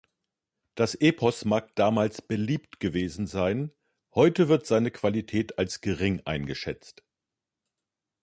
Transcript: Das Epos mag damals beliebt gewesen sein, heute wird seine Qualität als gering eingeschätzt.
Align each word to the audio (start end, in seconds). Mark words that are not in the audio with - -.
Das 0.73 0.95
Epos 0.95 1.45
mag 1.45 1.75
damals 1.75 2.23
beliebt 2.23 2.79
gewesen 2.79 3.27
sein, 3.27 3.71
heute 4.15 4.49
wird 4.49 4.65
seine 4.65 4.89
Qualität 4.89 5.59
als 5.59 5.79
gering 5.81 6.23
eingeschätzt. 6.25 7.03